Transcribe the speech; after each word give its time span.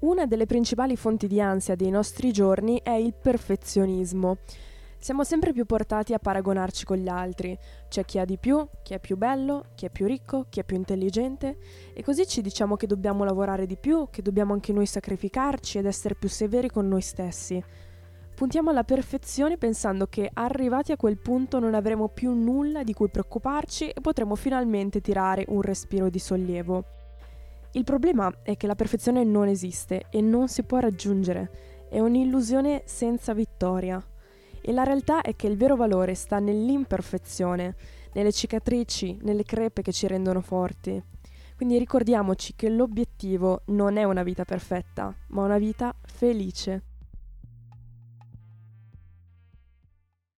Una 0.00 0.24
delle 0.24 0.46
principali 0.46 0.96
fonti 0.96 1.26
di 1.26 1.42
ansia 1.42 1.76
dei 1.76 1.90
nostri 1.90 2.32
giorni 2.32 2.80
è 2.82 2.92
il 2.92 3.12
perfezionismo. 3.12 4.38
Siamo 4.98 5.24
sempre 5.24 5.52
più 5.52 5.66
portati 5.66 6.14
a 6.14 6.18
paragonarci 6.18 6.86
con 6.86 6.96
gli 6.96 7.08
altri. 7.08 7.56
C'è 7.86 8.06
chi 8.06 8.18
ha 8.18 8.24
di 8.24 8.38
più, 8.38 8.66
chi 8.82 8.94
è 8.94 8.98
più 8.98 9.18
bello, 9.18 9.66
chi 9.74 9.84
è 9.84 9.90
più 9.90 10.06
ricco, 10.06 10.46
chi 10.48 10.60
è 10.60 10.64
più 10.64 10.76
intelligente 10.76 11.58
e 11.92 12.02
così 12.02 12.26
ci 12.26 12.40
diciamo 12.40 12.76
che 12.76 12.86
dobbiamo 12.86 13.24
lavorare 13.24 13.66
di 13.66 13.76
più, 13.76 14.08
che 14.10 14.22
dobbiamo 14.22 14.54
anche 14.54 14.72
noi 14.72 14.86
sacrificarci 14.86 15.76
ed 15.76 15.84
essere 15.84 16.14
più 16.14 16.30
severi 16.30 16.70
con 16.70 16.88
noi 16.88 17.02
stessi. 17.02 17.62
Puntiamo 18.34 18.70
alla 18.70 18.84
perfezione 18.84 19.58
pensando 19.58 20.06
che 20.06 20.30
arrivati 20.32 20.92
a 20.92 20.96
quel 20.96 21.18
punto 21.18 21.58
non 21.58 21.74
avremo 21.74 22.08
più 22.08 22.32
nulla 22.32 22.84
di 22.84 22.94
cui 22.94 23.10
preoccuparci 23.10 23.90
e 23.90 24.00
potremo 24.00 24.34
finalmente 24.34 25.02
tirare 25.02 25.44
un 25.48 25.60
respiro 25.60 26.08
di 26.08 26.18
sollievo. 26.18 26.99
Il 27.72 27.84
problema 27.84 28.32
è 28.42 28.56
che 28.56 28.66
la 28.66 28.74
perfezione 28.74 29.22
non 29.22 29.46
esiste 29.46 30.06
e 30.10 30.20
non 30.20 30.48
si 30.48 30.64
può 30.64 30.78
raggiungere, 30.78 31.86
è 31.88 32.00
un'illusione 32.00 32.82
senza 32.84 33.32
vittoria. 33.32 34.04
E 34.60 34.72
la 34.72 34.82
realtà 34.82 35.22
è 35.22 35.36
che 35.36 35.46
il 35.46 35.56
vero 35.56 35.76
valore 35.76 36.14
sta 36.14 36.40
nell'imperfezione, 36.40 37.76
nelle 38.14 38.32
cicatrici, 38.32 39.18
nelle 39.22 39.44
crepe 39.44 39.82
che 39.82 39.92
ci 39.92 40.08
rendono 40.08 40.40
forti. 40.40 41.00
Quindi 41.54 41.78
ricordiamoci 41.78 42.54
che 42.56 42.68
l'obiettivo 42.68 43.62
non 43.66 43.96
è 43.98 44.04
una 44.04 44.24
vita 44.24 44.44
perfetta, 44.44 45.14
ma 45.28 45.44
una 45.44 45.58
vita 45.58 45.94
felice. 46.02 46.89